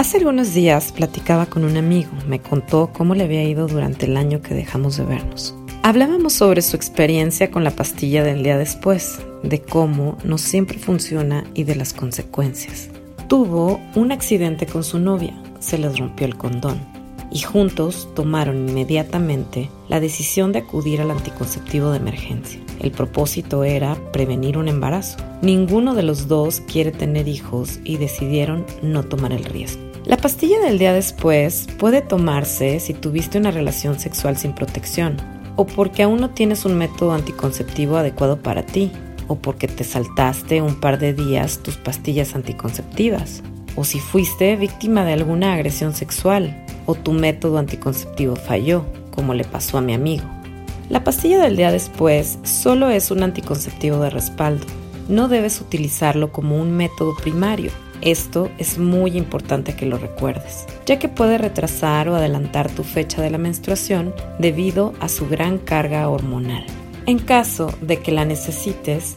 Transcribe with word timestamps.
Hace 0.00 0.16
algunos 0.16 0.54
días 0.54 0.92
platicaba 0.92 1.44
con 1.44 1.62
un 1.62 1.76
amigo, 1.76 2.10
me 2.26 2.40
contó 2.40 2.88
cómo 2.90 3.14
le 3.14 3.24
había 3.24 3.44
ido 3.44 3.68
durante 3.68 4.06
el 4.06 4.16
año 4.16 4.40
que 4.40 4.54
dejamos 4.54 4.96
de 4.96 5.04
vernos. 5.04 5.54
Hablábamos 5.82 6.32
sobre 6.32 6.62
su 6.62 6.74
experiencia 6.74 7.50
con 7.50 7.64
la 7.64 7.72
pastilla 7.72 8.24
del 8.24 8.42
día 8.42 8.56
después, 8.56 9.18
de 9.42 9.60
cómo 9.60 10.16
no 10.24 10.38
siempre 10.38 10.78
funciona 10.78 11.44
y 11.52 11.64
de 11.64 11.74
las 11.74 11.92
consecuencias. 11.92 12.88
Tuvo 13.28 13.78
un 13.94 14.10
accidente 14.10 14.64
con 14.64 14.84
su 14.84 14.98
novia, 14.98 15.38
se 15.58 15.76
les 15.76 15.98
rompió 15.98 16.26
el 16.26 16.38
condón 16.38 16.80
y 17.30 17.40
juntos 17.40 18.08
tomaron 18.14 18.70
inmediatamente 18.70 19.68
la 19.90 20.00
decisión 20.00 20.50
de 20.52 20.60
acudir 20.60 21.02
al 21.02 21.10
anticonceptivo 21.10 21.90
de 21.90 21.98
emergencia. 21.98 22.58
El 22.80 22.90
propósito 22.90 23.64
era 23.64 23.98
prevenir 24.12 24.56
un 24.56 24.68
embarazo. 24.68 25.18
Ninguno 25.42 25.94
de 25.94 26.04
los 26.04 26.26
dos 26.26 26.62
quiere 26.62 26.90
tener 26.90 27.28
hijos 27.28 27.80
y 27.84 27.98
decidieron 27.98 28.64
no 28.82 29.02
tomar 29.02 29.34
el 29.34 29.44
riesgo. 29.44 29.89
La 30.10 30.16
pastilla 30.16 30.58
del 30.58 30.80
día 30.80 30.92
después 30.92 31.68
puede 31.78 32.02
tomarse 32.02 32.80
si 32.80 32.94
tuviste 32.94 33.38
una 33.38 33.52
relación 33.52 34.00
sexual 34.00 34.36
sin 34.36 34.52
protección, 34.56 35.16
o 35.54 35.66
porque 35.66 36.02
aún 36.02 36.20
no 36.20 36.30
tienes 36.30 36.64
un 36.64 36.76
método 36.76 37.12
anticonceptivo 37.12 37.96
adecuado 37.96 38.42
para 38.42 38.66
ti, 38.66 38.90
o 39.28 39.36
porque 39.36 39.68
te 39.68 39.84
saltaste 39.84 40.62
un 40.62 40.80
par 40.80 40.98
de 40.98 41.14
días 41.14 41.60
tus 41.62 41.76
pastillas 41.76 42.34
anticonceptivas, 42.34 43.44
o 43.76 43.84
si 43.84 44.00
fuiste 44.00 44.56
víctima 44.56 45.04
de 45.04 45.12
alguna 45.12 45.54
agresión 45.54 45.94
sexual, 45.94 46.60
o 46.86 46.96
tu 46.96 47.12
método 47.12 47.58
anticonceptivo 47.58 48.34
falló, 48.34 48.84
como 49.12 49.32
le 49.32 49.44
pasó 49.44 49.78
a 49.78 49.80
mi 49.80 49.94
amigo. 49.94 50.24
La 50.88 51.04
pastilla 51.04 51.40
del 51.40 51.56
día 51.56 51.70
después 51.70 52.40
solo 52.42 52.90
es 52.90 53.12
un 53.12 53.22
anticonceptivo 53.22 54.00
de 54.00 54.10
respaldo. 54.10 54.66
No 55.08 55.28
debes 55.28 55.60
utilizarlo 55.60 56.32
como 56.32 56.60
un 56.60 56.72
método 56.72 57.14
primario. 57.14 57.70
Esto 58.02 58.50
es 58.56 58.78
muy 58.78 59.18
importante 59.18 59.74
que 59.74 59.84
lo 59.84 59.98
recuerdes, 59.98 60.64
ya 60.86 60.98
que 60.98 61.08
puede 61.08 61.36
retrasar 61.36 62.08
o 62.08 62.16
adelantar 62.16 62.70
tu 62.70 62.82
fecha 62.82 63.20
de 63.20 63.30
la 63.30 63.36
menstruación 63.36 64.14
debido 64.38 64.94
a 65.00 65.08
su 65.08 65.28
gran 65.28 65.58
carga 65.58 66.08
hormonal. 66.08 66.64
En 67.04 67.18
caso 67.18 67.74
de 67.82 67.98
que 67.98 68.12
la 68.12 68.24
necesites, 68.24 69.16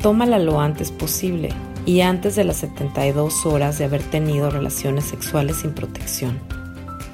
tómala 0.00 0.38
lo 0.38 0.60
antes 0.60 0.90
posible 0.90 1.50
y 1.84 2.00
antes 2.00 2.34
de 2.34 2.44
las 2.44 2.58
72 2.58 3.44
horas 3.44 3.78
de 3.78 3.84
haber 3.84 4.02
tenido 4.02 4.50
relaciones 4.50 5.04
sexuales 5.04 5.56
sin 5.56 5.72
protección. 5.72 6.40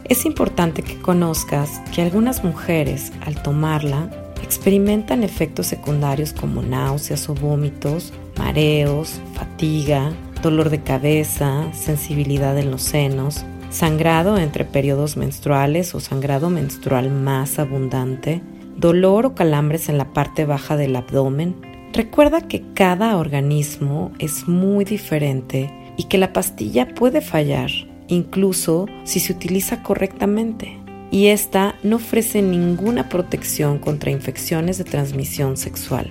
Es 0.05 0.25
importante 0.25 0.83
que 0.83 0.99
conozcas 1.01 1.81
que 1.95 2.01
algunas 2.01 2.45
mujeres 2.45 3.13
al 3.27 3.43
tomarla 3.43 4.09
experimentan 4.43 5.25
efectos 5.25 5.67
secundarios 5.67 6.33
como 6.33 6.63
náuseas 6.63 7.29
o 7.29 7.35
vómitos, 7.35 8.13
mareos, 8.39 9.21
fatiga, 9.35 10.13
dolor 10.43 10.71
de 10.71 10.81
cabeza, 10.83 11.73
sensibilidad 11.73 12.59
en 12.59 12.71
los 12.71 12.83
senos, 12.83 13.45
sangrado 13.71 14.39
entre 14.39 14.65
periodos 14.65 15.17
menstruales 15.17 15.95
o 15.95 16.01
sangrado 16.01 16.51
menstrual 16.51 17.11
más 17.11 17.59
abundante, 17.59 18.41
dolor 18.77 19.27
o 19.27 19.35
calambres 19.35 19.89
en 19.89 19.99
la 19.99 20.13
parte 20.13 20.45
baja 20.45 20.77
del 20.77 20.97
abdomen. 20.97 21.57
Recuerda 21.93 22.43
que 22.43 22.63
cada 22.75 23.17
organismo 23.17 24.13
es 24.19 24.47
muy 24.49 24.85
diferente 24.85 25.71
y 25.97 26.05
que 26.05 26.19
la 26.19 26.33
pastilla 26.33 26.95
puede 26.95 27.21
fallar 27.21 27.71
incluso 28.09 28.87
si 29.05 29.21
se 29.21 29.33
utiliza 29.33 29.83
correctamente. 29.83 30.79
Y 31.11 31.27
esta 31.27 31.77
no 31.83 31.97
ofrece 31.97 32.43
ninguna 32.43 33.09
protección 33.09 33.79
contra 33.79 34.11
infecciones 34.11 34.79
de 34.79 34.85
transmisión 34.85 35.57
sexual. 35.57 36.11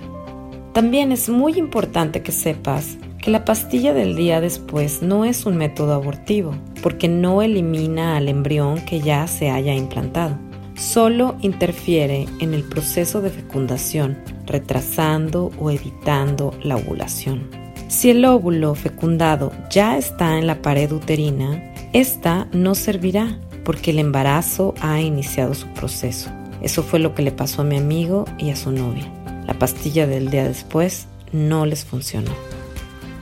También 0.72 1.12
es 1.12 1.28
muy 1.28 1.58
importante 1.58 2.22
que 2.22 2.32
sepas 2.32 2.98
la 3.28 3.44
pastilla 3.44 3.92
del 3.92 4.16
día 4.16 4.40
después 4.40 5.02
no 5.02 5.24
es 5.24 5.46
un 5.46 5.56
método 5.56 5.94
abortivo, 5.94 6.54
porque 6.82 7.08
no 7.08 7.42
elimina 7.42 8.16
al 8.16 8.28
embrión 8.28 8.80
que 8.80 9.00
ya 9.00 9.26
se 9.26 9.50
haya 9.50 9.74
implantado. 9.74 10.38
Solo 10.76 11.36
interfiere 11.40 12.26
en 12.40 12.54
el 12.54 12.62
proceso 12.62 13.20
de 13.20 13.30
fecundación, 13.30 14.18
retrasando 14.46 15.50
o 15.58 15.70
evitando 15.70 16.54
la 16.62 16.76
ovulación. 16.76 17.50
Si 17.88 18.10
el 18.10 18.24
óvulo 18.24 18.74
fecundado 18.74 19.50
ya 19.70 19.98
está 19.98 20.38
en 20.38 20.46
la 20.46 20.62
pared 20.62 20.92
uterina, 20.92 21.72
esta 21.92 22.46
no 22.52 22.74
servirá 22.74 23.38
porque 23.64 23.90
el 23.90 23.98
embarazo 23.98 24.74
ha 24.80 25.00
iniciado 25.00 25.54
su 25.54 25.66
proceso. 25.68 26.30
Eso 26.62 26.82
fue 26.82 26.98
lo 26.98 27.14
que 27.14 27.22
le 27.22 27.32
pasó 27.32 27.62
a 27.62 27.64
mi 27.64 27.76
amigo 27.76 28.24
y 28.38 28.50
a 28.50 28.56
su 28.56 28.70
novia. 28.70 29.10
La 29.46 29.58
pastilla 29.58 30.06
del 30.06 30.30
día 30.30 30.44
después 30.44 31.06
no 31.32 31.66
les 31.66 31.84
funcionó. 31.84 32.30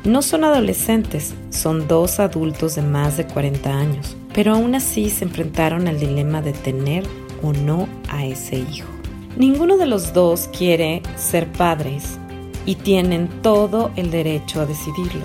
No 0.07 0.23
son 0.23 0.45
adolescentes, 0.45 1.35
son 1.51 1.89
dos 1.89 2.21
adultos 2.21 2.77
de 2.77 2.83
más 2.83 3.17
de 3.17 3.27
40 3.27 3.77
años, 3.77 4.17
pero 4.33 4.55
aún 4.55 4.77
así 4.77 5.11
se 5.11 5.25
enfrentaron 5.25 5.89
al 5.89 5.99
dilema 5.99 6.43
de 6.43 6.53
tener 6.53 7.05
o 7.43 7.53
no 7.53 7.89
a 8.09 8.25
ese 8.25 8.57
hijo. 8.57 8.87
Ninguno 9.37 9.77
de 9.77 9.87
los 9.87 10.13
dos 10.13 10.49
quiere 10.57 11.03
ser 11.17 11.51
padres 11.51 12.19
y 12.67 12.77
tienen 12.77 13.29
todo 13.43 13.91
el 13.97 14.13
derecho 14.13 14.61
a 14.61 14.67
decidirlo. 14.67 15.25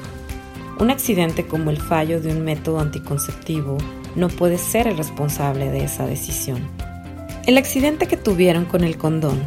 Un 0.79 0.89
accidente 0.89 1.45
como 1.45 1.69
el 1.69 1.77
fallo 1.77 2.19
de 2.19 2.31
un 2.31 2.43
método 2.43 2.79
anticonceptivo 2.79 3.77
no 4.15 4.29
puede 4.29 4.57
ser 4.57 4.87
el 4.87 4.97
responsable 4.97 5.69
de 5.69 5.83
esa 5.83 6.07
decisión. 6.07 6.67
El 7.45 7.59
accidente 7.59 8.07
que 8.07 8.17
tuvieron 8.17 8.65
con 8.65 8.83
el 8.83 8.97
condón, 8.97 9.43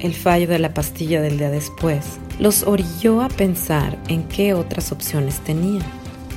el 0.00 0.12
fallo 0.12 0.48
de 0.48 0.58
la 0.58 0.74
pastilla 0.74 1.22
del 1.22 1.38
día 1.38 1.50
después, 1.50 2.18
los 2.42 2.64
orilló 2.64 3.22
a 3.22 3.28
pensar 3.28 3.96
en 4.08 4.24
qué 4.24 4.52
otras 4.52 4.90
opciones 4.90 5.38
tenían, 5.44 5.86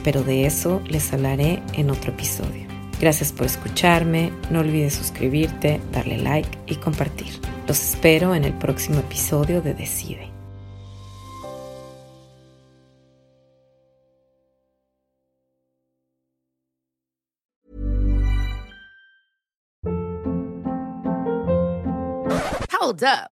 pero 0.04 0.22
de 0.22 0.46
eso 0.46 0.80
les 0.88 1.12
hablaré 1.12 1.63
en 1.74 1.90
otro 1.90 2.12
episodio. 2.12 2.68
Gracias 3.02 3.34
por 3.34 3.48
escucharme, 3.48 4.31
no 4.52 4.60
olvides 4.60 4.94
suscribirte, 4.94 5.81
darle 5.92 6.19
like 6.19 6.60
y 6.68 6.75
compartir. 6.75 7.34
Los 7.68 7.84
espero 7.84 8.36
en 8.36 8.46
el 8.46 8.54
próximo 8.54 9.00
episodio 9.00 9.63
de 9.63 9.74
Decide. 9.74 10.31
Hold 22.80 23.04
up. 23.04 23.35